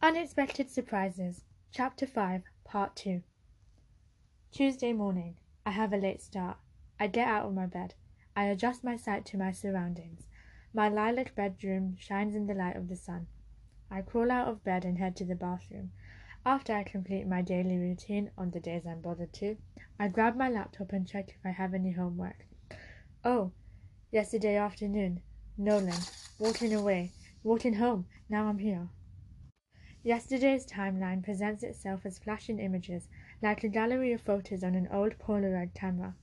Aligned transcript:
Unexpected 0.00 0.70
Surprises, 0.70 1.42
Chapter 1.72 2.06
5, 2.06 2.44
Part 2.64 2.94
2. 2.94 3.20
Tuesday 4.52 4.92
morning. 4.92 5.34
I 5.66 5.72
have 5.72 5.92
a 5.92 5.96
late 5.96 6.22
start. 6.22 6.56
I 7.00 7.08
get 7.08 7.26
out 7.26 7.46
of 7.46 7.54
my 7.54 7.66
bed. 7.66 7.94
I 8.36 8.44
adjust 8.44 8.84
my 8.84 8.94
sight 8.94 9.26
to 9.26 9.36
my 9.36 9.50
surroundings. 9.50 10.28
My 10.72 10.88
lilac 10.88 11.34
bedroom 11.34 11.96
shines 11.98 12.36
in 12.36 12.46
the 12.46 12.54
light 12.54 12.76
of 12.76 12.86
the 12.86 12.94
sun. 12.94 13.26
I 13.90 14.02
crawl 14.02 14.30
out 14.30 14.46
of 14.46 14.62
bed 14.62 14.84
and 14.84 14.98
head 14.98 15.16
to 15.16 15.24
the 15.24 15.34
bathroom. 15.34 15.90
After 16.46 16.72
I 16.72 16.84
complete 16.84 17.26
my 17.26 17.42
daily 17.42 17.76
routine 17.76 18.30
on 18.38 18.52
the 18.52 18.60
days 18.60 18.86
I'm 18.86 19.00
bothered 19.00 19.32
to, 19.32 19.56
I 19.98 20.06
grab 20.06 20.36
my 20.36 20.48
laptop 20.48 20.92
and 20.92 21.08
check 21.08 21.30
if 21.30 21.44
I 21.44 21.50
have 21.50 21.74
any 21.74 21.90
homework. 21.90 22.46
Oh, 23.24 23.50
yesterday 24.12 24.54
afternoon, 24.58 25.22
Nolan, 25.56 26.00
walking 26.38 26.72
away, 26.72 27.10
walking 27.42 27.74
home, 27.74 28.06
now 28.28 28.46
I'm 28.46 28.58
here. 28.58 28.90
Yesterday's 30.04 30.64
timeline 30.64 31.24
presents 31.24 31.64
itself 31.64 32.06
as 32.06 32.20
flashing 32.20 32.60
images, 32.60 33.08
like 33.42 33.64
a 33.64 33.68
gallery 33.68 34.12
of 34.12 34.20
photos 34.20 34.62
on 34.62 34.76
an 34.76 34.86
old 34.92 35.18
Polaroid 35.18 35.74
camera. 35.74 36.14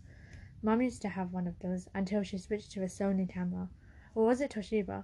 Mum 0.62 0.82
used 0.82 1.02
to 1.02 1.10
have 1.10 1.34
one 1.34 1.46
of 1.46 1.60
those 1.60 1.90
until 1.94 2.24
she 2.24 2.38
switched 2.38 2.72
to 2.72 2.84
a 2.84 2.88
Sony 2.88 3.28
camera. 3.28 3.70
Or 4.16 4.26
was 4.26 4.40
it 4.40 4.52
Toshiba? 4.52 5.04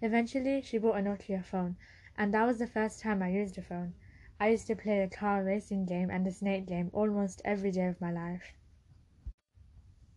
Eventually, 0.00 0.62
she 0.62 0.78
bought 0.78 0.98
a 0.98 1.02
Nokia 1.02 1.44
phone, 1.44 1.76
and 2.16 2.32
that 2.32 2.46
was 2.46 2.58
the 2.58 2.66
first 2.66 3.00
time 3.00 3.22
I 3.22 3.28
used 3.28 3.58
a 3.58 3.62
phone. 3.62 3.92
I 4.40 4.48
used 4.48 4.66
to 4.68 4.76
play 4.76 5.02
a 5.02 5.08
car 5.08 5.44
racing 5.44 5.84
game 5.84 6.10
and 6.10 6.26
a 6.26 6.32
snake 6.32 6.66
game 6.66 6.88
almost 6.94 7.42
every 7.44 7.70
day 7.70 7.86
of 7.86 8.00
my 8.00 8.10
life. 8.10 8.54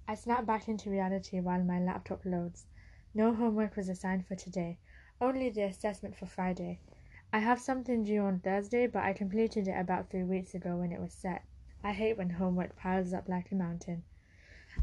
I 0.07 0.15
snap 0.15 0.45
back 0.45 0.69
into 0.69 0.89
reality 0.89 1.41
while 1.41 1.63
my 1.63 1.81
laptop 1.81 2.23
loads. 2.23 2.65
No 3.13 3.33
homework 3.33 3.75
was 3.75 3.89
assigned 3.89 4.25
for 4.25 4.35
today, 4.35 4.77
only 5.19 5.49
the 5.49 5.63
assessment 5.63 6.15
for 6.15 6.25
Friday. 6.25 6.79
I 7.31 7.37
have 7.37 7.61
something 7.61 8.03
due 8.03 8.21
on 8.21 8.39
Thursday, 8.39 8.87
but 8.87 9.03
I 9.03 9.13
completed 9.13 9.67
it 9.67 9.77
about 9.77 10.09
three 10.09 10.23
weeks 10.23 10.55
ago 10.55 10.77
when 10.77 10.91
it 10.91 10.99
was 10.99 11.13
set. 11.13 11.45
I 11.83 11.91
hate 11.91 12.17
when 12.17 12.31
homework 12.31 12.75
piles 12.75 13.13
up 13.13 13.29
like 13.29 13.51
a 13.51 13.55
mountain. 13.55 14.03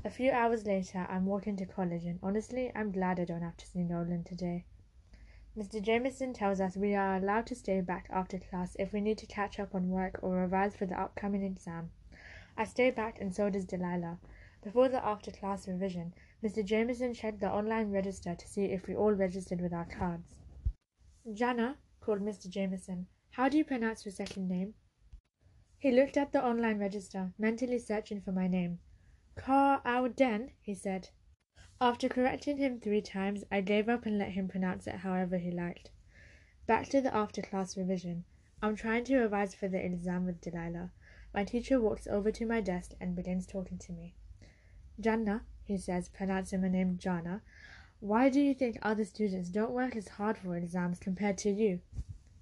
A 0.05 0.11
few 0.11 0.30
hours 0.30 0.64
later, 0.64 1.08
I'm 1.11 1.27
walking 1.27 1.56
to 1.56 1.66
college, 1.66 2.05
and 2.05 2.20
honestly, 2.22 2.70
I'm 2.72 2.92
glad 2.92 3.19
I 3.19 3.25
don't 3.25 3.42
have 3.42 3.56
to 3.56 3.66
see 3.66 3.83
Nolan 3.83 4.22
today. 4.22 4.64
Mr. 5.58 5.83
Jameson 5.83 6.33
tells 6.33 6.61
us 6.61 6.77
we 6.77 6.94
are 6.94 7.16
allowed 7.16 7.47
to 7.47 7.56
stay 7.56 7.80
back 7.80 8.06
after 8.11 8.38
class 8.38 8.77
if 8.78 8.92
we 8.92 9.00
need 9.00 9.19
to 9.19 9.27
catch 9.27 9.58
up 9.58 9.75
on 9.75 9.91
work 9.91 10.20
or 10.22 10.36
revise 10.36 10.77
for 10.77 10.86
the 10.86 11.00
upcoming 11.00 11.42
exam. 11.42 11.91
I 12.56 12.62
stay 12.64 12.92
back, 12.92 13.20
and 13.20 13.34
so 13.34 13.50
does 13.50 13.64
Delilah. 13.64 14.19
Before 14.62 14.88
the 14.88 15.05
after 15.05 15.33
class 15.33 15.66
revision, 15.66 16.14
Mr. 16.44 16.64
Jameson 16.64 17.12
checked 17.12 17.41
the 17.41 17.50
online 17.50 17.91
register 17.91 18.36
to 18.36 18.47
see 18.47 18.66
if 18.66 18.86
we 18.86 18.94
all 18.94 19.12
registered 19.12 19.60
with 19.60 19.72
our 19.72 19.86
cards. 19.86 20.36
Jana, 21.33 21.77
called 22.06 22.22
Mr. 22.22 22.48
Jameson. 22.48 23.08
How 23.32 23.48
do 23.48 23.58
you 23.58 23.64
pronounce 23.64 24.04
your 24.04 24.12
second 24.12 24.48
name? 24.48 24.74
He 25.76 25.90
looked 25.90 26.16
at 26.16 26.30
the 26.30 26.42
online 26.42 26.78
register, 26.78 27.32
mentally 27.36 27.80
searching 27.80 28.20
for 28.20 28.30
my 28.30 28.46
name. 28.46 28.78
Car 29.34 29.82
Den, 30.10 30.52
he 30.60 30.72
said. 30.72 31.08
After 31.80 32.08
correcting 32.08 32.58
him 32.58 32.78
three 32.78 33.02
times, 33.02 33.42
I 33.50 33.60
gave 33.60 33.88
up 33.88 34.06
and 34.06 34.18
let 34.18 34.30
him 34.30 34.46
pronounce 34.46 34.86
it 34.86 34.94
however 34.94 35.36
he 35.36 35.50
liked. 35.50 35.90
Back 36.68 36.88
to 36.90 37.00
the 37.00 37.12
after 37.12 37.42
class 37.42 37.76
revision. 37.76 38.24
I'm 38.62 38.76
trying 38.76 39.02
to 39.06 39.18
revise 39.18 39.56
for 39.56 39.66
the 39.66 39.84
exam 39.84 40.26
with 40.26 40.41
Delilah. 40.41 40.92
My 41.34 41.42
teacher 41.42 41.80
walks 41.80 42.06
over 42.06 42.30
to 42.30 42.46
my 42.46 42.60
desk 42.60 42.92
and 43.00 43.16
begins 43.16 43.46
talking 43.46 43.78
to 43.78 43.92
me. 43.92 44.14
Janna, 45.00 45.41
he 45.64 45.76
says, 45.76 46.08
pronouncing 46.08 46.62
my 46.62 46.68
name 46.68 46.98
Jana, 46.98 47.42
why 48.00 48.28
do 48.28 48.41
you 48.41 48.55
think 48.55 48.78
other 48.83 49.05
students 49.05 49.48
don't 49.48 49.70
work 49.70 49.97
as 49.97 50.08
hard 50.08 50.36
for 50.36 50.56
exams 50.56 50.98
compared 50.98 51.39
to 51.39 51.50
you? 51.50 51.80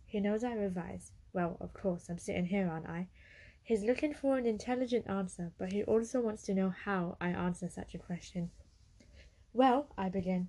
He 0.04 0.20
knows 0.20 0.44
I 0.44 0.54
revise. 0.54 1.12
Well, 1.32 1.56
of 1.60 1.72
course, 1.72 2.08
I'm 2.08 2.18
sitting 2.18 2.46
here, 2.46 2.68
aren't 2.68 2.88
I? 2.88 3.08
He's 3.62 3.84
looking 3.84 4.12
for 4.12 4.36
an 4.36 4.46
intelligent 4.46 5.08
answer, 5.08 5.52
but 5.58 5.72
he 5.72 5.82
also 5.84 6.20
wants 6.20 6.42
to 6.44 6.54
know 6.54 6.70
how 6.70 7.16
I 7.20 7.30
answer 7.30 7.68
such 7.68 7.94
a 7.94 7.98
question. 7.98 8.50
Well, 9.52 9.88
I 9.96 10.08
begin. 10.08 10.48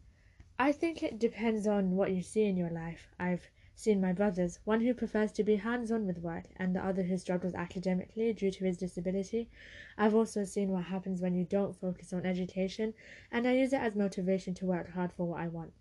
I 0.59 0.71
think 0.71 1.01
it 1.01 1.19
depends 1.19 1.67
on 1.67 1.91
what 1.91 2.11
you 2.11 2.21
see 2.21 2.45
in 2.45 2.57
your 2.57 2.69
life. 2.69 3.07
I've 3.19 3.47
seen 3.75 4.01
my 4.01 4.13
brothers, 4.13 4.59
one 4.63 4.81
who 4.81 4.93
prefers 4.93 5.31
to 5.33 5.43
be 5.43 5.57
hands 5.57 5.91
on 5.91 6.07
with 6.07 6.17
work, 6.17 6.45
and 6.55 6.75
the 6.75 6.83
other 6.83 7.03
who 7.03 7.17
struggles 7.17 7.53
academically 7.53 8.33
due 8.33 8.51
to 8.51 8.65
his 8.65 8.77
disability. 8.77 9.49
I've 9.97 10.15
also 10.15 10.43
seen 10.45 10.69
what 10.69 10.85
happens 10.85 11.21
when 11.21 11.35
you 11.35 11.43
don't 11.43 11.75
focus 11.75 12.13
on 12.13 12.25
education, 12.25 12.93
and 13.31 13.47
I 13.47 13.53
use 13.53 13.73
it 13.73 13.81
as 13.81 13.95
motivation 13.95 14.53
to 14.55 14.65
work 14.65 14.91
hard 14.91 15.11
for 15.11 15.27
what 15.27 15.41
I 15.41 15.47
want. 15.47 15.73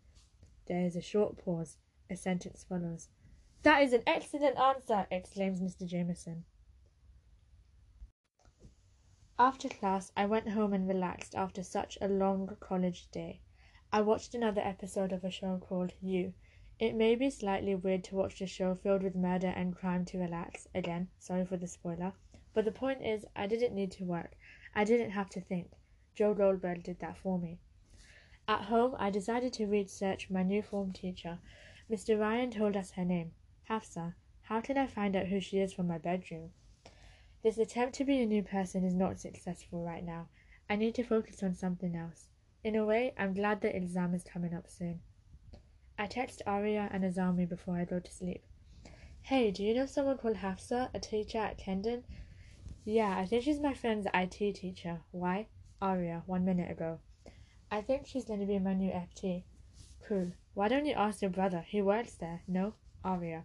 There 0.66 0.84
is 0.84 0.96
a 0.96 1.00
short 1.00 1.38
pause. 1.38 1.78
A 2.10 2.16
sentence 2.16 2.64
follows. 2.68 3.08
That 3.62 3.82
is 3.82 3.94
an 3.94 4.02
excellent 4.06 4.58
answer, 4.58 5.06
exclaims 5.10 5.60
Mr. 5.60 5.86
Jameson. 5.86 6.44
After 9.38 9.68
class, 9.68 10.12
I 10.16 10.26
went 10.26 10.50
home 10.50 10.72
and 10.72 10.86
relaxed 10.86 11.34
after 11.34 11.62
such 11.62 11.96
a 12.00 12.08
long 12.08 12.56
college 12.60 13.10
day. 13.10 13.40
I 13.90 14.00
watched 14.00 14.34
another 14.34 14.60
episode 14.60 15.12
of 15.12 15.24
a 15.24 15.30
show 15.30 15.58
called 15.58 15.92
You. 16.00 16.34
It 16.80 16.94
may 16.94 17.14
be 17.14 17.30
slightly 17.30 17.76
weird 17.76 18.02
to 18.04 18.16
watch 18.16 18.40
a 18.40 18.46
show 18.46 18.74
filled 18.74 19.04
with 19.04 19.14
murder 19.14 19.46
and 19.46 19.76
crime 19.76 20.04
to 20.06 20.18
relax. 20.18 20.66
Again, 20.74 21.08
sorry 21.18 21.44
for 21.44 21.56
the 21.56 21.68
spoiler. 21.68 22.14
But 22.52 22.64
the 22.64 22.72
point 22.72 23.02
is, 23.04 23.24
I 23.36 23.46
didn't 23.46 23.74
need 23.74 23.92
to 23.92 24.04
work. 24.04 24.36
I 24.74 24.82
didn't 24.82 25.10
have 25.10 25.30
to 25.30 25.40
think. 25.40 25.70
Joe 26.14 26.34
Goldberg 26.34 26.82
did 26.82 26.98
that 26.98 27.16
for 27.16 27.38
me. 27.38 27.58
At 28.48 28.62
home, 28.62 28.96
I 28.98 29.10
decided 29.10 29.52
to 29.54 29.66
research 29.66 30.30
my 30.30 30.42
new 30.42 30.62
form 30.62 30.92
teacher. 30.92 31.38
Mr. 31.88 32.18
Ryan 32.18 32.50
told 32.50 32.76
us 32.76 32.92
her 32.92 33.04
name, 33.04 33.32
Hafsa. 33.68 34.14
How 34.42 34.60
can 34.60 34.76
I 34.76 34.86
find 34.86 35.14
out 35.14 35.28
who 35.28 35.40
she 35.40 35.60
is 35.60 35.72
from 35.72 35.86
my 35.86 35.98
bedroom? 35.98 36.52
This 37.42 37.56
attempt 37.56 37.94
to 37.96 38.04
be 38.04 38.20
a 38.20 38.26
new 38.26 38.42
person 38.42 38.84
is 38.84 38.94
not 38.94 39.20
successful 39.20 39.84
right 39.84 40.04
now. 40.04 40.28
I 40.68 40.76
need 40.76 40.94
to 40.96 41.04
focus 41.04 41.42
on 41.42 41.54
something 41.54 41.94
else. 41.94 42.28
In 42.64 42.74
a 42.74 42.84
way, 42.84 43.14
I'm 43.16 43.32
glad 43.32 43.60
the 43.60 43.74
exam 43.74 44.12
is 44.14 44.24
coming 44.24 44.54
up 44.54 44.68
soon. 44.68 45.00
I 45.96 46.06
text 46.06 46.42
Aria 46.46 46.88
and 46.92 47.04
Azami 47.04 47.48
before 47.48 47.76
I 47.76 47.84
go 47.84 48.00
to 48.00 48.12
sleep. 48.12 48.42
Hey, 49.22 49.50
do 49.50 49.62
you 49.62 49.74
know 49.74 49.86
someone 49.86 50.18
called 50.18 50.36
Hafsa, 50.36 50.90
a 50.92 50.98
teacher 50.98 51.38
at 51.38 51.58
Kendon? 51.58 52.02
Yeah, 52.84 53.16
I 53.16 53.26
think 53.26 53.44
she's 53.44 53.60
my 53.60 53.74
friend's 53.74 54.06
IT 54.12 54.54
teacher. 54.56 55.00
Why? 55.12 55.46
Aria, 55.80 56.22
one 56.26 56.44
minute 56.44 56.70
ago. 56.70 56.98
I 57.70 57.80
think 57.80 58.06
she's 58.06 58.24
going 58.24 58.40
to 58.40 58.46
be 58.46 58.58
my 58.58 58.74
new 58.74 58.90
FT. 58.90 59.44
Cool. 60.06 60.32
Why 60.54 60.68
don't 60.68 60.84
you 60.84 60.94
ask 60.94 61.22
your 61.22 61.30
brother? 61.30 61.64
He 61.66 61.80
works 61.80 62.14
there. 62.14 62.42
No? 62.48 62.74
Aria. 63.04 63.44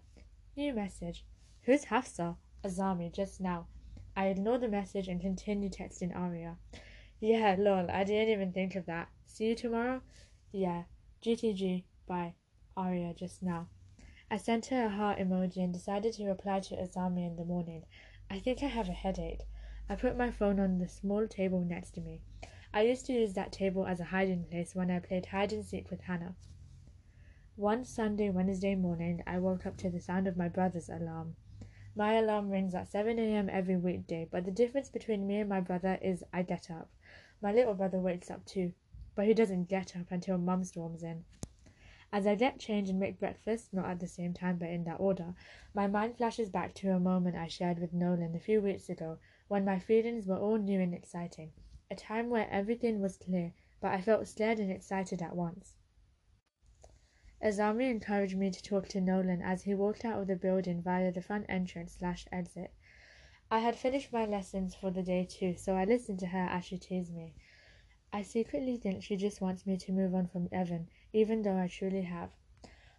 New 0.58 0.74
message. 0.74 1.26
Who's 1.64 1.86
Hafsa? 1.86 2.36
Azami, 2.64 3.14
just 3.14 3.40
now. 3.40 3.68
I 4.18 4.26
ignore 4.26 4.58
the 4.58 4.68
message 4.68 5.08
and 5.08 5.22
continue 5.22 5.70
texting 5.70 6.16
Aria. 6.16 6.58
Yeah, 7.20 7.56
lol, 7.58 7.90
I 7.92 8.04
didn't 8.04 8.30
even 8.34 8.52
think 8.52 8.76
of 8.76 8.86
that. 8.88 9.09
See 9.28 9.46
you 9.46 9.56
tomorrow? 9.56 10.02
Yeah. 10.52 10.84
GTG. 11.24 11.84
Bye. 12.09 12.34
Aria 12.75 13.14
just 13.14 13.44
now. 13.44 13.68
I 14.31 14.38
sent 14.38 14.66
her 14.66 14.86
a 14.86 14.90
heart 14.90 15.20
emoji 15.20 15.58
and 15.58 15.72
decided 15.72 16.12
to 16.14 16.25
reply 16.25 16.59
to 16.62 16.75
Azami 16.75 17.28
in 17.28 17.36
the 17.36 17.46
morning. 17.46 17.86
I 18.31 18.40
think 18.40 18.64
I 18.64 18.66
have 18.66 18.90
a 18.90 18.94
headache. 18.94 19.42
I 19.88 19.96
put 19.96 20.18
my 20.18 20.31
phone 20.31 20.59
on 20.59 20.80
the 20.80 20.88
small 20.88 21.28
table 21.28 21.64
next 21.64 21.92
to 21.92 22.02
me. 22.02 22.22
I 22.74 22.81
used 22.81 23.06
to 23.06 23.14
use 23.14 23.36
that 23.36 23.52
table 23.52 23.86
as 23.86 24.00
a 24.00 24.06
hiding 24.06 24.46
place 24.46 24.74
when 24.74 24.90
I 24.90 24.97
played 24.97 25.28
hide 25.28 25.53
and 25.53 25.64
seek 25.64 25.92
with 25.92 26.02
Hannah. 26.02 26.36
One 27.56 27.86
Sunday 27.86 28.31
Wednesday 28.31 28.74
morning, 28.74 29.22
I 29.28 29.38
woke 29.38 29.68
up 29.68 29.78
to 29.78 29.91
the 29.91 30.00
sound 30.00 30.26
of 30.26 30.36
my 30.36 30.50
brother's 30.50 30.90
alarm. 30.90 31.36
My 31.96 32.14
alarm 32.14 32.50
rings 32.50 32.74
at 32.74 32.90
7 32.90 33.20
a.m. 33.20 33.52
every 33.52 33.78
weekday, 33.78 34.28
but 34.31 34.46
the 34.46 34.52
difference 34.52 34.90
between 34.90 35.28
me 35.28 35.41
and 35.41 35.50
my 35.50 35.59
brother 35.59 36.00
is 36.02 36.24
I 36.34 36.41
get 36.41 36.72
up. 36.72 36.90
My 37.40 37.53
little 37.53 37.76
brother 37.76 38.00
wakes 38.00 38.31
up 38.31 38.44
too, 38.46 38.74
but 39.14 39.28
he 39.28 39.36
doesn't 39.36 39.70
get 39.70 39.96
up 39.96 40.08
until 40.09 40.40
Mum 40.40 40.64
storms 40.64 41.03
in. 41.03 41.24
As 42.12 42.25
I 42.25 42.34
get 42.34 42.59
change 42.59 42.90
and 42.90 43.00
make 43.00 43.20
breakfast, 43.20 43.72
not 43.72 43.86
at 43.86 44.00
the 44.00 44.08
same 44.08 44.34
time 44.34 44.58
but 44.58 44.70
in 44.70 44.84
that 44.86 45.00
order, 45.00 45.36
my 45.75 45.86
mind 45.86 46.17
flashes 46.17 46.50
back 46.50 46.73
to 46.76 46.91
a 46.91 47.00
moment 47.00 47.35
I 47.35 47.47
shared 47.47 47.78
with 47.78 47.94
Nolan 47.94 48.35
a 48.35 48.40
few 48.40 48.61
weeks 48.61 48.90
ago 48.90 49.20
when 49.47 49.64
my 49.64 49.78
feelings 49.78 50.26
were 50.26 50.40
all 50.40 50.58
new 50.58 50.79
and 50.79 50.94
exciting. 50.94 51.52
A 51.91 51.96
time 51.96 52.29
where 52.29 52.50
everything 52.50 53.00
was 53.00 53.17
clear, 53.17 53.53
but 53.79 53.91
I 53.91 54.02
felt 54.02 54.28
scared 54.28 54.59
and 54.59 54.72
excited 54.72 55.22
at 55.22 55.35
once. 55.35 55.76
Azami 57.44 57.90
encouraged 57.90 58.35
me 58.35 58.50
to 58.52 58.61
talk 58.61 58.88
to 58.90 59.00
Nolan 59.00 59.41
as 59.41 59.64
he 59.64 59.76
walked 59.76 60.03
out 60.03 60.20
of 60.20 60.28
the 60.28 60.35
building 60.35 60.82
via 60.82 61.11
the 61.11 61.22
front 61.22 61.46
entrance 61.47 61.94
slash 61.94 62.28
exit. 62.32 62.73
I 63.52 63.59
had 63.59 63.76
finished 63.76 64.11
my 64.11 64.26
lessons 64.26 64.76
for 64.76 64.91
the 64.91 65.03
day 65.03 65.26
too, 65.26 65.56
so 65.56 65.76
I 65.76 65.85
listened 65.85 66.20
to 66.20 66.28
her 66.28 66.47
as 66.52 66.66
she 66.66 66.78
teased 66.78 67.14
me. 67.14 67.35
I 68.11 68.23
secretly 68.23 68.78
think 68.78 69.03
she 69.03 69.16
just 69.16 69.41
wants 69.41 69.66
me 69.66 69.78
to 69.78 69.91
move 69.91 70.14
on 70.14 70.28
from 70.28 70.50
Evan, 70.52 70.90
even 71.14 71.41
though 71.41 71.58
I 71.58 71.67
truly 71.67 72.03
have. 72.03 72.32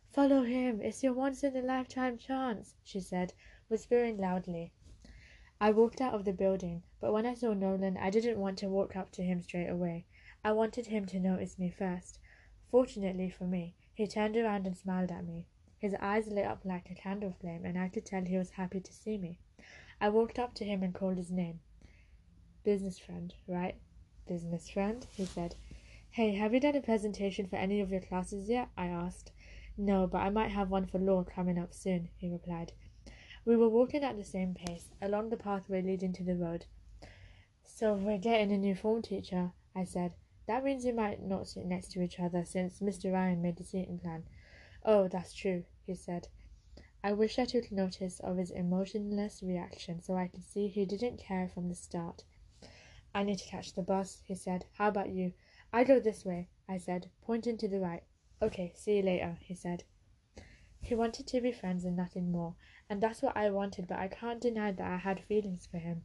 Follow 0.08 0.42
him, 0.42 0.80
it's 0.80 1.02
your 1.02 1.12
once 1.12 1.44
in 1.44 1.56
a 1.56 1.62
lifetime 1.62 2.18
chance, 2.18 2.74
she 2.82 3.00
said, 3.00 3.32
whispering 3.68 4.16
loudly. 4.16 4.72
I 5.60 5.70
walked 5.70 6.00
out 6.00 6.14
of 6.14 6.24
the 6.24 6.32
building, 6.32 6.82
but 7.00 7.12
when 7.12 7.26
I 7.26 7.34
saw 7.34 7.52
Nolan, 7.52 7.96
I 7.96 8.10
didn't 8.10 8.40
want 8.40 8.58
to 8.58 8.68
walk 8.68 8.96
up 8.96 9.12
to 9.12 9.22
him 9.22 9.40
straight 9.42 9.68
away. 9.68 10.06
I 10.42 10.52
wanted 10.52 10.86
him 10.86 11.04
to 11.06 11.20
notice 11.20 11.58
me 11.58 11.70
first. 11.70 12.18
Fortunately 12.70 13.28
for 13.30 13.44
me, 13.44 13.74
he 13.92 14.06
turned 14.06 14.36
around 14.36 14.66
and 14.66 14.76
smiled 14.76 15.10
at 15.12 15.26
me. 15.26 15.46
His 15.78 15.94
eyes 16.00 16.28
lit 16.28 16.46
up 16.46 16.64
like 16.64 16.90
a 16.90 16.94
candle 16.94 17.32
flame, 17.40 17.64
and 17.64 17.78
I 17.78 17.88
could 17.88 18.04
tell 18.04 18.24
he 18.24 18.38
was 18.38 18.50
happy 18.50 18.80
to 18.80 18.92
see 18.92 19.18
me. 19.18 19.38
I 20.00 20.08
walked 20.08 20.38
up 20.38 20.54
to 20.54 20.64
him 20.64 20.82
and 20.82 20.94
called 20.94 21.18
his 21.18 21.30
name. 21.30 21.60
Business 22.64 22.98
friend, 22.98 23.34
right? 23.46 23.76
Business 24.26 24.68
friend, 24.68 25.06
he 25.12 25.26
said. 25.26 25.54
Hey, 26.12 26.34
have 26.34 26.52
you 26.52 26.58
done 26.58 26.74
a 26.74 26.80
presentation 26.80 27.46
for 27.46 27.54
any 27.54 27.80
of 27.80 27.92
your 27.92 28.00
classes 28.00 28.48
yet? 28.48 28.68
I 28.76 28.86
asked. 28.86 29.30
No, 29.76 30.08
but 30.08 30.18
I 30.18 30.28
might 30.28 30.50
have 30.50 30.68
one 30.68 30.86
for 30.86 30.98
law 30.98 31.22
coming 31.22 31.56
up 31.56 31.72
soon, 31.72 32.08
he 32.16 32.28
replied. 32.28 32.72
We 33.44 33.56
were 33.56 33.68
walking 33.68 34.02
at 34.02 34.16
the 34.16 34.24
same 34.24 34.52
pace, 34.52 34.88
along 35.00 35.30
the 35.30 35.36
pathway 35.36 35.82
leading 35.82 36.12
to 36.14 36.24
the 36.24 36.34
road. 36.34 36.66
So 37.64 37.94
we're 37.94 38.18
getting 38.18 38.50
a 38.50 38.58
new 38.58 38.74
form 38.74 39.02
teacher, 39.02 39.52
I 39.76 39.84
said. 39.84 40.14
That 40.48 40.64
means 40.64 40.84
we 40.84 40.90
might 40.90 41.22
not 41.22 41.46
sit 41.46 41.64
next 41.64 41.92
to 41.92 42.02
each 42.02 42.18
other 42.18 42.44
since 42.44 42.80
Mr. 42.80 43.12
Ryan 43.12 43.40
made 43.40 43.56
the 43.56 43.62
seating 43.62 44.00
plan. 44.00 44.24
Oh, 44.84 45.06
that's 45.06 45.32
true, 45.32 45.62
he 45.86 45.94
said. 45.94 46.26
I 47.04 47.12
wish 47.12 47.38
I 47.38 47.44
took 47.44 47.70
notice 47.70 48.18
of 48.18 48.36
his 48.36 48.50
emotionless 48.50 49.44
reaction 49.44 50.02
so 50.02 50.16
I 50.16 50.26
could 50.26 50.42
see 50.42 50.66
he 50.66 50.84
didn't 50.86 51.18
care 51.18 51.48
from 51.54 51.68
the 51.68 51.76
start. 51.76 52.24
I 53.14 53.22
need 53.22 53.38
to 53.38 53.48
catch 53.48 53.74
the 53.74 53.82
bus, 53.82 54.22
he 54.24 54.34
said. 54.34 54.64
How 54.72 54.88
about 54.88 55.10
you? 55.10 55.34
I 55.72 55.84
go 55.84 56.00
this 56.00 56.24
way, 56.24 56.48
I 56.68 56.78
said, 56.78 57.10
pointing 57.22 57.56
to 57.58 57.68
the 57.68 57.78
right. 57.78 58.02
Okay, 58.42 58.72
see 58.74 58.96
you 58.96 59.02
later, 59.02 59.38
he 59.40 59.54
said. 59.54 59.84
He 60.80 60.96
wanted 60.96 61.28
to 61.28 61.40
be 61.40 61.52
friends 61.52 61.84
and 61.84 61.96
nothing 61.96 62.32
more, 62.32 62.56
and 62.88 63.00
that's 63.00 63.22
what 63.22 63.36
I 63.36 63.50
wanted, 63.50 63.86
but 63.86 63.98
I 63.98 64.08
can't 64.08 64.40
deny 64.40 64.72
that 64.72 64.90
I 64.90 64.96
had 64.96 65.20
feelings 65.20 65.66
for 65.66 65.78
him. 65.78 66.02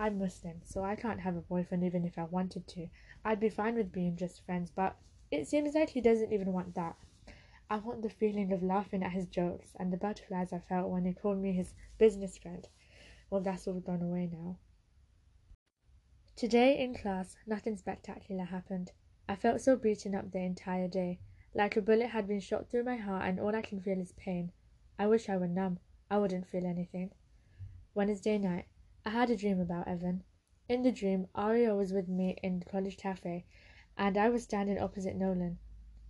I'm 0.00 0.18
Muslim, 0.18 0.62
so 0.64 0.82
I 0.82 0.96
can't 0.96 1.20
have 1.20 1.36
a 1.36 1.42
boyfriend 1.42 1.84
even 1.84 2.04
if 2.04 2.18
I 2.18 2.24
wanted 2.24 2.66
to. 2.68 2.88
I'd 3.24 3.38
be 3.38 3.48
fine 3.48 3.76
with 3.76 3.92
being 3.92 4.16
just 4.16 4.44
friends, 4.44 4.72
but 4.74 4.96
it 5.30 5.46
seems 5.46 5.74
like 5.74 5.90
he 5.90 6.00
doesn't 6.00 6.32
even 6.32 6.52
want 6.52 6.74
that. 6.74 6.96
I 7.70 7.76
want 7.76 8.02
the 8.02 8.10
feeling 8.10 8.52
of 8.52 8.62
laughing 8.62 9.04
at 9.04 9.12
his 9.12 9.26
jokes 9.26 9.76
and 9.78 9.92
the 9.92 9.96
butterflies 9.96 10.52
I 10.52 10.58
felt 10.58 10.90
when 10.90 11.04
he 11.04 11.12
called 11.12 11.38
me 11.38 11.52
his 11.52 11.74
business 11.98 12.36
friend. 12.36 12.66
Well, 13.30 13.42
that's 13.42 13.68
all 13.68 13.80
gone 13.80 14.02
away 14.02 14.28
now. 14.32 14.58
Today 16.34 16.78
in 16.78 16.94
class, 16.94 17.36
nothing 17.46 17.76
spectacular 17.76 18.44
happened. 18.44 18.90
I 19.26 19.36
felt 19.36 19.60
so 19.60 19.76
beaten 19.76 20.14
up 20.14 20.30
the 20.30 20.40
entire 20.40 20.86
day, 20.86 21.18
like 21.54 21.76
a 21.76 21.82
bullet 21.82 22.08
had 22.08 22.28
been 22.28 22.40
shot 22.40 22.68
through 22.68 22.84
my 22.84 22.96
heart, 22.96 23.26
and 23.26 23.40
all 23.40 23.54
I 23.56 23.62
can 23.62 23.80
feel 23.80 23.98
is 23.98 24.12
pain. 24.12 24.52
I 24.98 25.06
wish 25.06 25.28
I 25.28 25.36
were 25.36 25.48
numb. 25.48 25.78
I 26.10 26.18
wouldn't 26.18 26.46
feel 26.46 26.66
anything. 26.66 27.10
Wednesday 27.94 28.38
night, 28.38 28.66
I 29.04 29.10
had 29.10 29.30
a 29.30 29.36
dream 29.36 29.60
about 29.60 29.88
Evan. 29.88 30.24
In 30.68 30.82
the 30.82 30.92
dream, 30.92 31.28
Aria 31.34 31.74
was 31.74 31.92
with 31.92 32.08
me 32.08 32.36
in 32.42 32.58
the 32.58 32.66
college 32.66 32.96
cafe, 32.96 33.44
and 33.96 34.16
I 34.18 34.28
was 34.28 34.44
standing 34.44 34.78
opposite 34.78 35.16
Nolan. 35.16 35.58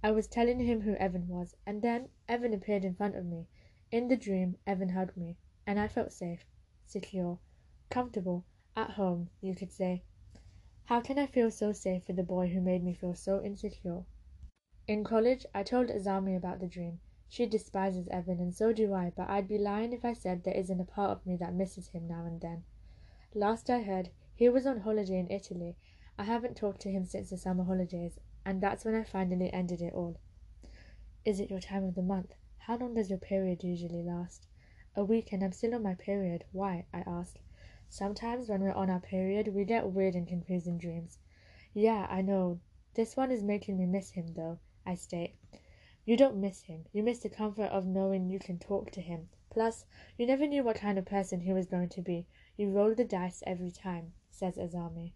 I 0.02 0.10
was 0.10 0.26
telling 0.26 0.60
him 0.60 0.80
who 0.80 0.94
Evan 0.94 1.28
was, 1.28 1.54
and 1.66 1.82
then 1.82 2.08
Evan 2.28 2.52
appeared 2.52 2.84
in 2.84 2.94
front 2.94 3.16
of 3.16 3.24
me. 3.24 3.46
In 3.90 4.08
the 4.08 4.16
dream, 4.16 4.56
Evan 4.66 4.88
hugged 4.88 5.16
me, 5.16 5.36
and 5.66 5.78
I 5.78 5.88
felt 5.88 6.12
safe, 6.12 6.44
secure, 6.84 7.38
comfortable, 7.90 8.44
at 8.76 8.90
home, 8.90 9.30
you 9.40 9.54
could 9.54 9.72
say. 9.72 10.02
How 10.86 11.00
can 11.00 11.18
I 11.18 11.24
feel 11.24 11.50
so 11.50 11.72
safe 11.72 12.06
with 12.06 12.16
the 12.16 12.22
boy 12.22 12.48
who 12.48 12.60
made 12.60 12.84
me 12.84 12.92
feel 12.92 13.14
so 13.14 13.42
insecure? 13.42 14.04
In 14.86 15.02
college, 15.02 15.46
I 15.54 15.62
told 15.62 15.88
Azami 15.88 16.36
about 16.36 16.60
the 16.60 16.66
dream. 16.66 17.00
She 17.26 17.46
despises 17.46 18.06
Evan, 18.08 18.38
and 18.38 18.54
so 18.54 18.70
do 18.70 18.92
I, 18.92 19.10
but 19.16 19.30
I'd 19.30 19.48
be 19.48 19.56
lying 19.56 19.94
if 19.94 20.04
I 20.04 20.12
said 20.12 20.44
there 20.44 20.52
isn't 20.52 20.80
a 20.80 20.84
part 20.84 21.10
of 21.10 21.24
me 21.24 21.36
that 21.36 21.54
misses 21.54 21.88
him 21.88 22.06
now 22.06 22.26
and 22.26 22.38
then. 22.38 22.64
Last 23.34 23.70
I 23.70 23.80
heard, 23.80 24.10
he 24.34 24.50
was 24.50 24.66
on 24.66 24.80
holiday 24.80 25.18
in 25.18 25.30
Italy. 25.30 25.74
I 26.18 26.24
haven't 26.24 26.54
talked 26.54 26.82
to 26.82 26.90
him 26.90 27.06
since 27.06 27.30
the 27.30 27.38
summer 27.38 27.64
holidays, 27.64 28.20
and 28.44 28.60
that's 28.60 28.84
when 28.84 28.94
I 28.94 29.04
finally 29.04 29.50
ended 29.54 29.80
it 29.80 29.94
all. 29.94 30.18
Is 31.24 31.40
it 31.40 31.48
your 31.48 31.60
time 31.60 31.84
of 31.84 31.94
the 31.94 32.02
month? 32.02 32.34
How 32.58 32.76
long 32.76 32.92
does 32.92 33.08
your 33.08 33.18
period 33.18 33.64
usually 33.64 34.02
last? 34.02 34.46
A 34.94 35.02
week, 35.02 35.32
and 35.32 35.42
I'm 35.42 35.52
still 35.52 35.74
on 35.74 35.82
my 35.82 35.94
period. 35.94 36.44
Why? 36.52 36.84
I 36.92 37.04
asked. 37.06 37.38
Sometimes 37.96 38.48
when 38.48 38.60
we're 38.60 38.72
on 38.72 38.90
our 38.90 38.98
period, 38.98 39.54
we 39.54 39.64
get 39.64 39.92
weird 39.92 40.16
and 40.16 40.26
confusing 40.26 40.78
dreams. 40.78 41.20
Yeah, 41.72 42.08
I 42.10 42.22
know. 42.22 42.58
This 42.94 43.16
one 43.16 43.30
is 43.30 43.44
making 43.44 43.78
me 43.78 43.86
miss 43.86 44.10
him, 44.10 44.34
though, 44.34 44.58
I 44.84 44.96
state. 44.96 45.36
You 46.04 46.16
don't 46.16 46.40
miss 46.40 46.62
him. 46.62 46.86
You 46.92 47.04
miss 47.04 47.20
the 47.20 47.28
comfort 47.28 47.70
of 47.70 47.86
knowing 47.86 48.28
you 48.28 48.40
can 48.40 48.58
talk 48.58 48.90
to 48.90 49.00
him. 49.00 49.28
Plus, 49.48 49.84
you 50.18 50.26
never 50.26 50.44
knew 50.44 50.64
what 50.64 50.74
kind 50.74 50.98
of 50.98 51.04
person 51.04 51.38
he 51.38 51.52
was 51.52 51.68
going 51.68 51.88
to 51.90 52.02
be. 52.02 52.26
You 52.56 52.72
roll 52.72 52.96
the 52.96 53.04
dice 53.04 53.44
every 53.46 53.70
time, 53.70 54.12
says 54.28 54.56
Azami. 54.56 55.12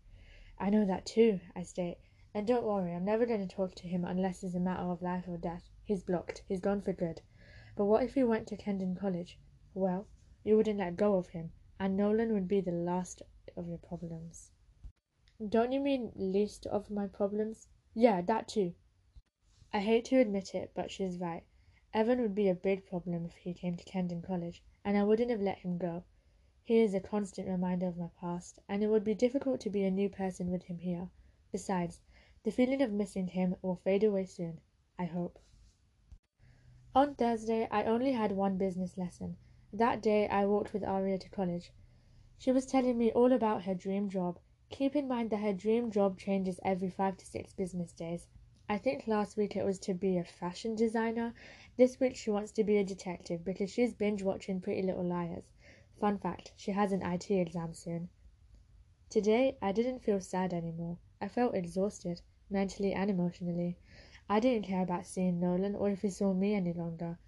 I 0.57 0.71
know 0.71 0.85
that 0.85 1.05
too, 1.05 1.41
I 1.57 1.65
state. 1.65 1.99
And 2.33 2.47
don't 2.47 2.65
worry, 2.65 2.95
I'm 2.95 3.05
never 3.05 3.27
going 3.27 3.45
to 3.45 3.57
talk 3.57 3.75
to 3.75 3.89
him 3.89 4.05
unless 4.05 4.45
it's 4.45 4.55
a 4.55 4.61
matter 4.61 4.85
of 4.85 5.03
life 5.03 5.25
or 5.27 5.37
death. 5.37 5.69
He's 5.83 6.05
blocked. 6.05 6.45
He's 6.47 6.61
gone 6.61 6.83
for 6.83 6.93
good. 6.93 7.23
But 7.75 7.87
what 7.87 8.05
if 8.05 8.15
he 8.15 8.23
went 8.23 8.47
to 8.47 8.57
Kendon 8.57 8.97
College? 8.97 9.37
Well, 9.75 10.07
you 10.45 10.57
wouldn't 10.57 10.79
let 10.79 10.97
go 10.97 11.17
of 11.17 11.31
him, 11.31 11.51
and 11.79 11.97
Nolan 11.97 12.33
would 12.33 12.49
be 12.49 12.61
the 12.61 12.73
last 12.73 13.23
of 13.57 13.69
your 13.69 13.79
problems. 13.79 14.51
Don't 15.49 15.73
you 15.73 15.81
mean 15.81 16.13
least 16.17 16.67
of 16.67 16.91
my 16.91 17.07
problems? 17.07 17.69
Yeah, 17.95 18.21
that 18.23 18.49
too. 18.49 18.75
I 19.73 19.81
hate 19.81 20.07
to 20.07 20.19
admit 20.19 20.55
it, 20.55 20.73
but 20.75 20.91
she's 20.91 21.19
right. 21.19 21.45
Evan 21.95 22.21
would 22.21 22.35
be 22.35 22.49
a 22.49 22.55
big 22.55 22.87
problem 22.87 23.25
if 23.25 23.35
he 23.37 23.55
came 23.55 23.77
to 23.77 23.85
Kendon 23.85 24.23
College, 24.23 24.63
and 24.85 24.97
I 24.97 25.05
wouldn't 25.05 25.31
have 25.31 25.41
let 25.41 25.59
him 25.59 25.79
go. 25.79 26.05
He 26.65 26.81
is 26.81 26.95
a 26.95 27.01
constant 27.01 27.49
reminder 27.49 27.87
of 27.87 27.97
my 27.97 28.11
past, 28.21 28.59
and 28.69 28.83
it 28.83 28.89
would 28.89 29.05
be 29.05 29.15
difficult 29.15 29.61
to 29.61 29.71
be 29.71 29.85
a 29.85 29.91
new 29.91 30.09
person 30.09 30.51
with 30.51 30.65
him 30.65 30.79
here. 30.79 31.09
Besides, 31.51 32.01
the 32.45 32.51
feeling 32.51 32.83
of 32.83 32.93
missing 32.93 33.29
him 33.29 33.57
will 33.63 33.77
fade 33.77 34.05
away 34.05 34.27
soon, 34.27 34.61
I 34.99 35.07
hope. 35.07 35.39
On 36.95 37.15
Thursday, 37.15 37.69
I 37.71 37.85
only 37.85 38.13
had 38.13 38.33
one 38.33 38.59
business 38.59 38.99
lesson. 38.99 39.37
That 39.73 40.01
day, 40.01 40.27
I 40.29 40.47
walked 40.47 40.73
with 40.73 40.83
Aria 40.83 41.19
to 41.19 41.29
college. 41.29 41.73
She 42.39 42.53
was 42.53 42.65
telling 42.65 42.97
me 42.97 43.13
all 43.13 43.33
about 43.33 43.65
her 43.65 43.75
dream 43.75 44.09
job. 44.09 44.39
Keep 44.71 44.97
in 44.97 45.07
mind 45.07 45.29
that 45.31 45.41
her 45.41 45.53
dream 45.53 45.91
job 45.91 46.19
changes 46.19 46.59
every 46.65 46.89
five 46.89 47.17
to 47.19 47.27
six 47.27 47.53
business 47.53 47.93
days. 47.93 48.29
I 48.67 48.79
think 48.79 49.07
last 49.07 49.37
week 49.37 49.57
it 49.57 49.65
was 49.65 49.79
to 49.81 49.93
be 49.93 50.17
a 50.17 50.25
fashion 50.25 50.75
designer. 50.75 51.35
This 51.77 52.01
week 52.01 52.17
she 52.17 52.31
wants 52.31 52.53
to 52.53 52.65
be 52.65 52.79
a 52.79 52.85
detective 52.85 53.45
because 53.45 53.71
she's 53.71 53.93
binge 53.93 54.23
watching 54.23 54.61
Pretty 54.61 54.83
Little 54.83 55.05
Liars. 55.05 55.51
Fun 56.01 56.17
fact 56.17 56.53
she 56.57 56.71
has 56.71 56.93
an 56.93 57.03
IT 57.03 57.31
exam 57.31 57.75
soon. 57.75 58.09
Today, 59.11 59.59
I 59.61 59.73
didn't 59.73 60.01
feel 60.01 60.21
sad 60.21 60.55
anymore. 60.55 60.97
I 61.21 61.29
felt 61.29 61.55
exhausted, 61.55 62.23
mentally 62.49 62.93
and 62.93 63.11
emotionally. 63.11 63.77
I 64.29 64.41
didn't 64.41 64.67
care 64.67 64.83
about 64.83 65.07
seeing 65.07 65.41
Nolan 65.41 65.75
or 65.75 65.91
if 65.91 66.03
he 66.03 66.11
saw 66.11 66.33
me 66.33 66.55
any 66.55 66.73
longer. 66.73 67.19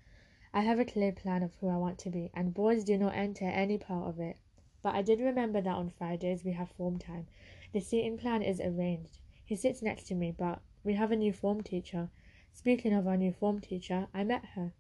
I 0.53 0.63
have 0.63 0.81
a 0.81 0.85
clear 0.85 1.13
plan 1.13 1.45
of 1.45 1.55
who 1.55 1.69
I 1.69 1.77
want 1.77 1.99
to 2.01 2.11
be, 2.11 2.31
and 2.35 2.53
boys 2.53 2.83
do 2.83 2.99
not 2.99 3.15
enter 3.15 3.45
any 3.45 3.79
part 3.79 4.09
of 4.09 4.19
it. 4.19 4.37
But 4.83 4.97
I 4.97 5.03
did 5.03 5.21
remember 5.21 5.61
that 5.61 5.77
on 5.77 5.91
Fridays 5.91 6.45
we 6.45 6.53
have 6.53 6.71
form 6.71 6.99
time. 6.99 7.29
The 7.73 7.81
seating 7.81 8.19
plan 8.19 8.43
is 8.43 8.61
arranged. 8.61 9.19
He 9.45 9.55
sits 9.55 9.81
next 9.81 10.09
to 10.09 10.15
me, 10.15 10.33
but 10.37 10.61
we 10.83 10.95
have 10.95 11.13
a 11.13 11.17
new 11.17 11.33
form 11.33 11.63
teacher. 11.63 12.11
Speaking 12.53 12.93
of 12.93 13.07
our 13.07 13.17
new 13.17 13.33
form 13.33 13.61
teacher, 13.61 14.09
I 14.13 14.25
met 14.25 14.45
her. 14.57 14.73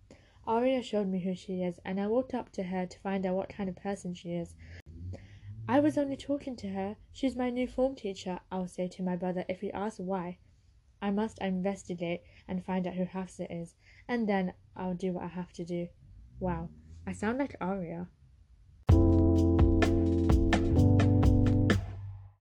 Aria 0.44 0.82
showed 0.82 1.06
me 1.06 1.20
who 1.20 1.34
she 1.34 1.62
is, 1.62 1.78
and 1.84 2.00
I 2.00 2.08
walked 2.08 2.34
up 2.34 2.50
to 2.52 2.64
her 2.64 2.86
to 2.86 2.98
find 2.98 3.24
out 3.24 3.36
what 3.36 3.48
kind 3.48 3.68
of 3.68 3.76
person 3.76 4.12
she 4.12 4.32
is. 4.32 4.54
I 5.68 5.78
was 5.78 5.96
only 5.96 6.16
talking 6.16 6.56
to 6.56 6.68
her. 6.70 6.96
She's 7.12 7.36
my 7.36 7.48
new 7.48 7.68
form 7.68 7.94
teacher, 7.94 8.40
I'll 8.50 8.66
say 8.66 8.88
to 8.88 9.04
my 9.04 9.14
brother 9.14 9.44
if 9.48 9.60
he 9.60 9.70
asks 9.70 10.00
why. 10.00 10.38
I 11.00 11.10
must 11.10 11.38
investigate 11.38 12.22
and 12.50 12.64
find 12.64 12.86
out 12.86 12.94
who 12.94 13.06
Hafsa 13.06 13.46
is, 13.50 13.76
and 14.08 14.28
then 14.28 14.52
I'll 14.76 14.94
do 14.94 15.12
what 15.12 15.24
I 15.24 15.28
have 15.28 15.52
to 15.54 15.64
do. 15.64 15.86
Wow, 16.40 16.68
I 17.06 17.12
sound 17.12 17.38
like 17.38 17.54
Aria. 17.60 18.08